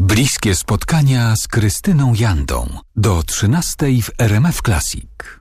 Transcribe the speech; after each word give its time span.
Bliskie 0.00 0.54
spotkania 0.54 1.36
z 1.36 1.48
Krystyną 1.48 2.14
Jandą. 2.14 2.68
Do 2.96 3.22
13 3.22 3.86
w 4.02 4.10
RMF 4.18 4.60
Classic. 4.62 5.37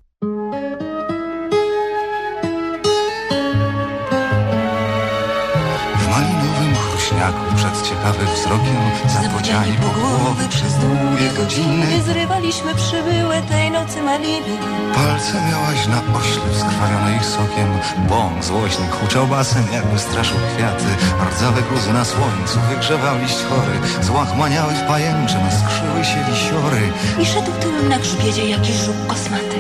Chruśniaku 7.18 7.56
przed 7.56 7.90
ciekawym 7.90 8.28
wzrokiem 8.36 8.78
Zapodziani 9.08 9.74
po 9.74 9.90
głowy 10.00 10.48
przez 10.50 10.74
długie 10.74 11.30
godziny. 11.38 11.86
Gdy 11.86 12.02
zrywaliśmy 12.02 12.76
przybyłe 12.76 13.42
tej 13.42 13.72
nocy 13.72 14.02
maliny 14.02 14.58
Palce 14.96 15.34
miałaś 15.50 15.88
na 15.88 16.20
ośle 16.20 16.60
skrwawionej 16.60 17.20
sokiem. 17.20 17.70
Bąk 18.10 18.44
złośny 18.44 18.88
huczał 18.88 19.28
basem 19.28 19.64
jakby 19.74 20.00
straszył 20.00 20.38
kwiaty. 20.56 20.86
Rdzawe 21.30 21.62
guzy 21.62 21.94
na 21.94 22.06
słońcu 22.06 22.60
wygrzewał 22.70 23.18
liść 23.20 23.44
chory 23.50 23.76
Złachmaniały 24.02 24.74
w 24.74 24.88
pajęczym 24.88 25.42
skrzyły 25.60 26.06
się 26.06 26.20
wisiory. 26.32 26.82
I 27.22 27.26
szedł 27.26 27.52
tyłem 27.62 27.90
na 27.90 28.00
grzbiedzie 28.00 28.50
jakiś 28.50 28.76
żuk 28.76 29.08
kosmaty 29.08 29.58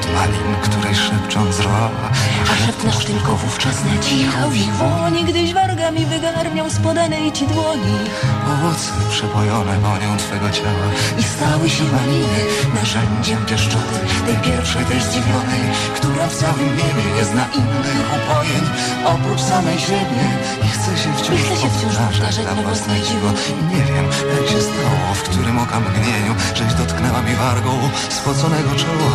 od 0.00 0.14
malin, 0.14 0.54
której 0.62 0.94
szepcząc 0.94 1.60
rwała 1.60 2.08
A 2.52 2.66
szept 2.66 2.84
nasz 2.84 3.04
tylko 3.04 3.36
wówczas 3.36 3.84
nacichał 3.84 4.50
w 4.50 4.56
ich 4.56 4.72
woni 4.74 5.24
Gdyś 5.24 5.54
wargami 5.54 6.06
wygarniał 6.06 6.70
z 6.70 6.78
podanej 6.78 7.32
ci 7.32 7.46
dłoni. 7.46 7.96
Owoce 8.52 8.90
przepojone 9.10 9.78
wonią 9.78 10.16
twego 10.16 10.50
ciała 10.50 10.88
I 11.18 11.22
stały 11.22 11.70
się 11.70 11.84
maliny 11.84 12.40
narzędziem 12.74 13.46
pieszczoty 13.46 13.98
Tej 14.26 14.36
pierwszej, 14.36 14.84
tej 14.84 15.00
zdziwionej 15.00 15.64
Która 15.96 16.26
w 16.26 16.34
całym 16.34 16.70
niebie 16.76 17.04
nie 17.16 17.24
zna 17.24 17.44
innych 17.60 18.08
upojeń 18.16 18.64
Oprócz 19.04 19.40
samej 19.40 19.78
siebie 19.78 20.24
I 20.64 20.68
chce 20.68 20.90
się 21.02 21.10
wciąż, 21.18 21.40
chce 21.40 21.56
się 21.62 21.70
wciąż 21.70 21.96
powtarzać 21.96 22.36
na 22.38 22.44
na 22.44 22.62
własne 22.62 22.94
własne 22.94 22.94
dziwo 23.06 23.28
I 23.60 23.74
nie 23.74 23.82
wiem, 23.84 24.06
jak 24.36 24.48
się 24.50 24.60
stało, 24.60 25.14
w 25.14 25.22
którym 25.22 25.58
okamgnieniu 25.58 26.34
Żeś 26.54 26.74
dotknęła 26.74 27.22
mi 27.22 27.34
wargą 27.34 27.72
spoconego 28.10 28.70
czoła 28.76 29.10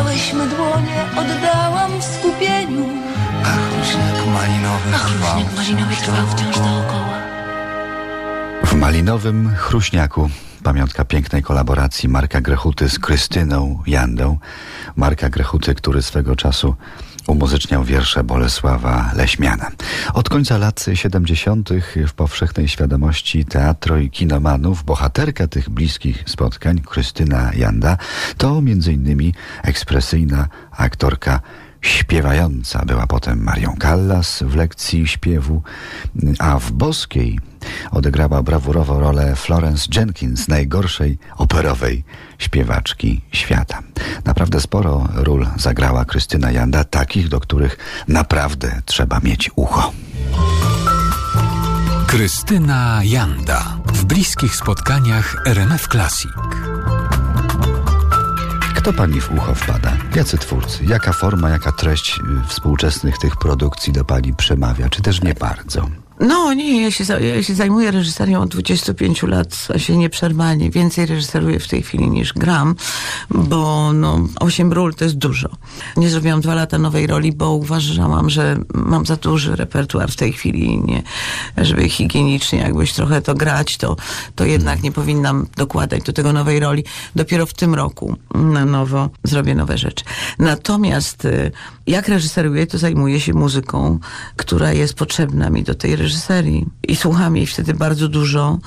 Urwałyśmy 0.00 0.48
dłonie, 0.48 1.04
oddałam 1.16 2.00
w 2.00 2.04
skupieniu. 2.04 2.88
A 3.44 3.48
chruśniak 3.48 4.26
malinowy 4.34 4.94
A 4.94 4.98
trwał 4.98 5.40
chruśniak 5.40 5.92
malinowy 5.92 5.96
trwał 5.96 6.26
wciąż 6.26 6.56
dookoła. 6.56 7.18
W 8.64 8.74
malinowym 8.74 9.54
chruśniaku 9.56 10.30
pamiątka 10.62 11.04
pięknej 11.04 11.42
kolaboracji 11.42 12.08
Marka 12.08 12.40
Grechuty 12.40 12.88
z 12.88 12.98
Krystyną 12.98 13.82
Jandą. 13.86 14.38
Marka 14.96 15.30
Grechuty, 15.30 15.74
który 15.74 16.02
swego 16.02 16.36
czasu 16.36 16.74
umuzyczniał 17.26 17.84
wiersze 17.84 18.24
Bolesława 18.24 19.10
Leśmiana. 19.14 19.70
Od 20.14 20.28
końca 20.28 20.58
lat 20.58 20.86
70. 20.94 21.68
w 22.06 22.12
powszechnej 22.12 22.68
świadomości 22.68 23.44
teatro 23.44 23.98
i 23.98 24.10
kinomanów 24.10 24.84
bohaterka 24.84 25.46
tych 25.46 25.70
bliskich 25.70 26.24
spotkań, 26.26 26.80
Krystyna 26.80 27.50
Janda, 27.54 27.96
to 28.36 28.60
innymi 28.92 29.34
ekspresyjna 29.62 30.48
aktorka 30.70 31.40
śpiewająca. 31.80 32.84
Była 32.84 33.06
potem 33.06 33.42
Marią 33.42 33.74
Callas 33.82 34.42
w 34.42 34.56
lekcji 34.56 35.08
śpiewu, 35.08 35.62
a 36.38 36.58
w 36.58 36.72
Boskiej 36.72 37.38
odegrała 37.90 38.42
brawurowo 38.42 39.00
rolę 39.00 39.36
Florence 39.36 39.88
Jenkins, 39.96 40.48
najgorszej 40.48 41.18
operowej 41.36 42.04
śpiewaczki 42.38 43.20
świata. 43.32 43.82
Naprawdę 44.24 44.60
sporo 44.60 45.08
ról 45.14 45.46
zagrała 45.56 46.04
Krystyna 46.04 46.50
Janda, 46.50 46.84
takich, 46.84 47.28
do 47.28 47.40
których 47.40 47.76
naprawdę 48.08 48.82
trzeba 48.86 49.20
mieć 49.20 49.50
ucho. 49.56 49.92
Krystyna 52.06 53.00
Janda. 53.04 53.78
W 53.86 54.04
bliskich 54.04 54.56
spotkaniach 54.56 55.36
RMF 55.46 55.88
Classic. 55.88 56.30
Kto 58.90 58.98
pani 58.98 59.20
w 59.20 59.30
ucho 59.30 59.54
wpada? 59.54 59.96
Jacy 60.16 60.38
twórcy? 60.38 60.84
Jaka 60.84 61.12
forma, 61.12 61.50
jaka 61.50 61.72
treść 61.72 62.18
y, 62.18 62.48
współczesnych 62.48 63.18
tych 63.18 63.36
produkcji 63.36 63.92
do 63.92 64.04
pani 64.04 64.34
przemawia? 64.34 64.88
Czy 64.88 65.02
też 65.02 65.22
nie 65.22 65.34
bardzo? 65.34 65.99
No 66.20 66.54
nie, 66.54 66.82
ja 66.82 66.90
się, 66.90 67.04
ja 67.20 67.42
się 67.42 67.54
zajmuję 67.54 67.90
reżyserią 67.90 68.40
od 68.40 68.50
25 68.50 69.22
lat, 69.22 69.68
a 69.74 69.78
się 69.78 69.96
nieprzerwanie. 69.96 70.70
Więcej 70.70 71.06
reżyseruję 71.06 71.60
w 71.60 71.68
tej 71.68 71.82
chwili 71.82 72.10
niż 72.10 72.32
gram, 72.32 72.74
bo 73.30 73.92
no, 73.92 74.26
8 74.40 74.72
ról 74.72 74.94
to 74.94 75.04
jest 75.04 75.16
dużo. 75.16 75.48
Nie 75.96 76.10
zrobiłam 76.10 76.40
dwa 76.40 76.54
lata 76.54 76.78
nowej 76.78 77.06
roli, 77.06 77.32
bo 77.32 77.50
uważałam, 77.50 78.30
że 78.30 78.58
mam 78.74 79.06
za 79.06 79.16
duży 79.16 79.56
repertuar 79.56 80.10
w 80.10 80.16
tej 80.16 80.32
chwili 80.32 80.82
nie, 80.84 81.02
żeby 81.56 81.88
higienicznie 81.88 82.58
jakbyś 82.58 82.92
trochę 82.92 83.22
to 83.22 83.34
grać, 83.34 83.76
to, 83.76 83.96
to 84.34 84.44
jednak 84.44 84.82
nie 84.82 84.92
powinnam 84.92 85.46
dokładać 85.56 86.02
do 86.02 86.12
tego 86.12 86.32
nowej 86.32 86.60
roli. 86.60 86.84
Dopiero 87.16 87.46
w 87.46 87.54
tym 87.54 87.74
roku 87.74 88.16
na 88.34 88.64
nowo 88.64 89.10
zrobię 89.24 89.54
nowe 89.54 89.78
rzeczy. 89.78 90.04
Natomiast 90.38 91.24
y, 91.24 91.52
jak 91.86 92.08
reżyseruję, 92.08 92.66
to 92.66 92.78
zajmuję 92.78 93.20
się 93.20 93.34
muzyką, 93.34 93.98
która 94.36 94.72
jest 94.72 94.94
potrzebna 94.94 95.50
mi 95.50 95.62
do 95.62 95.74
tej 95.74 95.96
reżyserii 95.96 96.09
Jessari. 96.10 96.66
I 96.90 96.96
słucham 96.96 97.36
jej 97.36 97.46
wtedy 97.46 97.74
bardzo 97.74 98.08
dużo. 98.08 98.58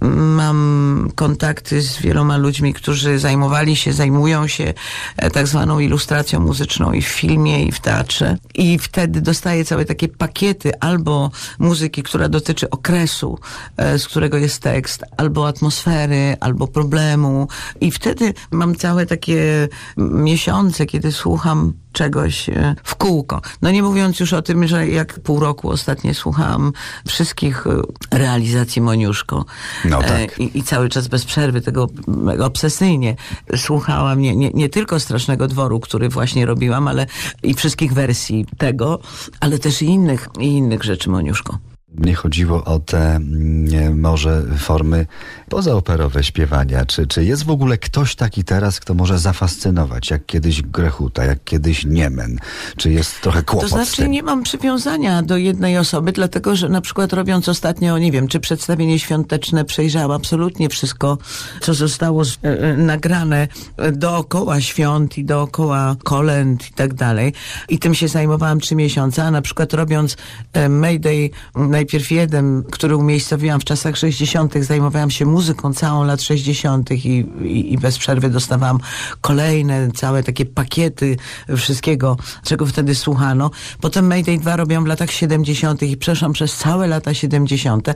Mam 0.00 1.10
kontakty 1.14 1.82
z 1.82 1.98
wieloma 1.98 2.36
ludźmi, 2.36 2.74
którzy 2.74 3.18
zajmowali 3.18 3.76
się, 3.76 3.92
zajmują 3.92 4.46
się 4.46 4.74
e, 5.16 5.30
tak 5.30 5.46
zwaną 5.46 5.78
ilustracją 5.78 6.40
muzyczną 6.40 6.92
i 6.92 7.02
w 7.02 7.06
filmie, 7.06 7.64
i 7.64 7.72
w 7.72 7.80
teatrze. 7.80 8.36
I 8.54 8.78
wtedy 8.78 9.20
dostaję 9.20 9.64
całe 9.64 9.84
takie 9.84 10.08
pakiety 10.08 10.80
albo 10.80 11.30
muzyki, 11.58 12.02
która 12.02 12.28
dotyczy 12.28 12.70
okresu, 12.70 13.38
e, 13.76 13.98
z 13.98 14.06
którego 14.06 14.38
jest 14.38 14.62
tekst, 14.62 15.04
albo 15.16 15.48
atmosfery, 15.48 16.36
albo 16.40 16.66
problemu. 16.66 17.48
I 17.80 17.90
wtedy 17.90 18.34
mam 18.50 18.74
całe 18.74 19.06
takie 19.06 19.68
miesiące, 19.96 20.86
kiedy 20.86 21.12
słucham 21.12 21.72
czegoś 21.92 22.48
e, 22.48 22.74
w 22.84 22.94
kółko. 22.94 23.40
No 23.62 23.70
nie 23.70 23.82
mówiąc 23.82 24.20
już 24.20 24.32
o 24.32 24.42
tym, 24.42 24.66
że 24.66 24.88
jak 24.88 25.20
pół 25.20 25.40
roku 25.40 25.70
ostatnio 25.70 26.14
słuchałam 26.14 26.72
wszystkich 27.06 27.66
realizacji 28.10 28.82
Moniuszko. 28.82 29.44
No 29.84 30.04
E, 30.04 30.08
tak. 30.08 30.40
I, 30.40 30.58
I 30.58 30.62
cały 30.62 30.88
czas 30.88 31.08
bez 31.08 31.24
przerwy 31.24 31.60
tego 31.60 31.88
obsesyjnie 32.40 33.16
słuchałam 33.56 34.20
nie, 34.20 34.36
nie, 34.36 34.50
nie 34.50 34.68
tylko 34.68 35.00
Strasznego 35.00 35.48
Dworu, 35.48 35.80
który 35.80 36.08
właśnie 36.08 36.46
robiłam, 36.46 36.88
ale 36.88 37.06
i 37.42 37.54
wszystkich 37.54 37.92
wersji 37.92 38.46
tego, 38.58 38.98
ale 39.40 39.58
też 39.58 39.82
i 39.82 39.86
innych, 39.86 40.28
i 40.38 40.46
innych 40.46 40.84
rzeczy 40.84 41.10
Moniuszko. 41.10 41.58
Mnie 41.94 42.14
chodziło 42.14 42.64
o 42.64 42.78
te 42.78 43.16
mm, 43.16 44.00
może 44.00 44.42
formy 44.58 45.06
pozaoperowe 45.48 46.24
śpiewania. 46.24 46.86
Czy, 46.86 47.06
czy 47.06 47.24
jest 47.24 47.44
w 47.44 47.50
ogóle 47.50 47.78
ktoś 47.78 48.14
taki 48.14 48.44
teraz, 48.44 48.80
kto 48.80 48.94
może 48.94 49.18
zafascynować, 49.18 50.10
jak 50.10 50.26
kiedyś 50.26 50.62
Grechuta, 50.62 51.24
jak 51.24 51.44
kiedyś 51.44 51.84
Niemen? 51.84 52.38
Czy 52.76 52.92
jest 52.92 53.20
trochę 53.20 53.42
kłopot 53.42 53.70
To 53.70 53.76
znaczy 53.76 54.08
nie 54.08 54.22
mam 54.22 54.42
przywiązania 54.42 55.22
do 55.22 55.36
jednej 55.36 55.78
osoby, 55.78 56.12
dlatego 56.12 56.56
że 56.56 56.68
na 56.68 56.80
przykład 56.80 57.12
robiąc 57.12 57.48
ostatnio, 57.48 57.98
nie 57.98 58.12
wiem, 58.12 58.28
czy 58.28 58.40
przedstawienie 58.40 58.98
świąteczne 58.98 59.64
przejrzałam 59.64 60.10
absolutnie 60.10 60.68
wszystko, 60.68 61.18
co 61.60 61.74
zostało 61.74 62.22
e, 62.22 62.48
e, 62.60 62.76
nagrane 62.76 63.48
e, 63.76 63.92
dookoła 63.92 64.60
świąt 64.60 65.18
i 65.18 65.24
dookoła 65.24 65.96
kolęd 66.04 66.70
i 66.70 66.72
tak 66.72 66.94
dalej. 66.94 67.32
I 67.68 67.78
tym 67.78 67.94
się 67.94 68.08
zajmowałam 68.08 68.60
trzy 68.60 68.74
miesiące, 68.74 69.24
a 69.24 69.30
na 69.30 69.42
przykład 69.42 69.74
robiąc 69.74 70.16
e, 70.52 70.68
Mayday 70.68 71.30
najpierw 71.82 72.10
jeden, 72.10 72.62
który 72.70 72.96
umiejscowiłam 72.96 73.60
w 73.60 73.64
czasach 73.64 73.96
60., 73.96 74.54
zajmowałam 74.60 75.10
się 75.10 75.26
muzyką 75.26 75.74
całą 75.74 76.04
lat 76.04 76.22
60. 76.22 76.90
I, 76.90 76.96
i, 76.96 77.72
i 77.72 77.78
bez 77.78 77.98
przerwy 77.98 78.30
dostawałam 78.30 78.78
kolejne 79.20 79.90
całe 79.94 80.22
takie 80.22 80.46
pakiety 80.46 81.16
wszystkiego, 81.56 82.16
czego 82.44 82.66
wtedy 82.66 82.94
słuchano. 82.94 83.50
Potem 83.80 84.06
Mayday 84.06 84.38
2 84.38 84.56
robiłam 84.56 84.84
w 84.84 84.86
latach 84.86 85.10
70. 85.10 85.82
i 85.82 85.96
przeszłam 85.96 86.32
przez 86.32 86.56
całe 86.56 86.86
lata 86.86 87.14
70. 87.14 87.88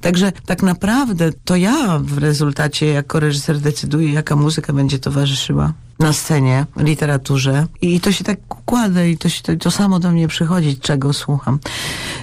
Także 0.00 0.32
tak 0.46 0.62
naprawdę 0.62 1.30
to 1.44 1.56
ja 1.56 1.98
w 1.98 2.18
rezultacie 2.18 2.86
jako 2.86 3.20
reżyser 3.20 3.58
decyduję, 3.58 4.12
jaka 4.12 4.36
muzyka 4.36 4.72
będzie 4.72 4.98
towarzyszyła. 4.98 5.72
Na 5.98 6.12
scenie, 6.12 6.66
literaturze 6.76 7.66
i 7.80 8.00
to 8.00 8.12
się 8.12 8.24
tak 8.24 8.58
układa 8.58 9.04
i 9.04 9.16
to, 9.16 9.28
się, 9.28 9.42
to, 9.42 9.56
to 9.56 9.70
samo 9.70 9.98
do 9.98 10.10
mnie 10.10 10.28
przychodzi, 10.28 10.76
czego 10.76 11.12
słucham. 11.12 11.58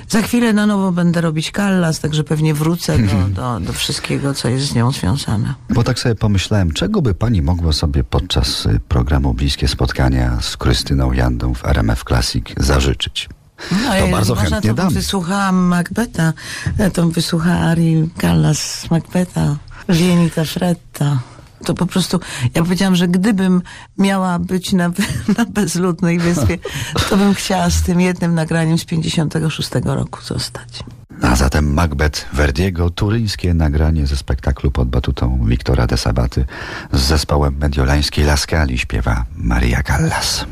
Za 0.10 0.22
chwilę 0.22 0.54
na 0.54 0.66
nowo 0.66 0.92
będę 0.92 1.22
robić 1.22 1.52
Kallas, 1.52 2.00
także 2.00 2.24
pewnie 2.24 2.54
wrócę 2.54 2.98
do, 3.00 3.28
do, 3.42 3.60
do 3.60 3.74
wszystkiego, 3.74 4.34
co 4.34 4.50
jest 4.50 4.66
z 4.66 4.76
nią 4.76 4.92
związane. 4.92 5.54
Bo 5.70 5.84
tak 5.84 6.00
sobie 6.00 6.16
pomyślałem, 6.16 6.72
czego 6.72 7.02
by 7.02 7.14
pani 7.14 7.42
mogła 7.42 7.74
sobie 7.74 8.04
podczas 8.04 8.66
y, 8.66 8.80
programu 8.88 9.34
Bliskie 9.34 9.68
Spotkania 9.68 10.38
z 10.42 10.58
Krystyną 10.58 11.12
Jandą 11.14 11.54
w 11.54 11.66
RMF 11.66 12.04
Classic 12.04 12.46
zażyczyć? 12.58 13.30
No, 13.72 13.78
To 14.00 14.08
bardzo 14.12 14.36
można, 14.36 14.50
chętnie 14.50 14.70
to 14.70 14.76
dam. 14.76 14.94
Wysłuchałam 14.94 15.56
Macbeta, 15.56 16.34
e, 16.78 16.92
to 16.92 17.10
wysłuchała 17.10 17.56
Ari 17.56 18.10
Callas 18.22 18.80
z 18.80 18.92
Macbeta, 18.92 19.56
Lienita 19.90 20.46
Fretta. 20.46 21.20
To 21.64 21.74
po 21.74 21.86
prostu, 21.86 22.20
ja 22.56 22.64
powiedziałam, 22.64 22.96
że 22.96 23.08
gdybym 23.08 23.62
miała 23.98 24.40
być 24.40 24.74
na, 24.74 24.88
na 25.38 25.46
bezludnej 25.46 26.20
wyspie, 26.20 26.58
to 27.10 27.18
bym 27.18 27.34
chciała 27.34 27.70
z 27.70 27.84
tym 27.84 28.02
jednym 28.02 28.36
nagraniem 28.36 28.78
z 28.78 28.86
56 28.86 29.70
roku 29.86 30.22
zostać. 30.22 30.84
A 31.22 31.36
zatem 31.36 31.74
Macbeth 31.74 32.26
Verdiego, 32.34 32.90
turyńskie 32.90 33.54
nagranie 33.54 34.08
ze 34.08 34.18
spektaklu 34.18 34.72
pod 34.72 34.90
batutą 34.90 35.40
Wiktora 35.46 35.88
de 35.88 35.98
Sabaty 35.98 36.46
z 36.94 37.02
zespołem 37.02 37.58
mediolańskiej 37.58 38.26
Laskali 38.26 38.78
śpiewa 38.78 39.26
Maria 39.36 39.84
Callas. 39.84 40.46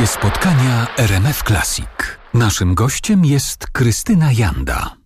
Bliskie 0.00 0.18
spotkania 0.18 0.86
RMF 0.96 1.42
Classic. 1.42 1.86
Naszym 2.34 2.74
gościem 2.74 3.24
jest 3.24 3.66
Krystyna 3.66 4.32
Janda. 4.32 4.99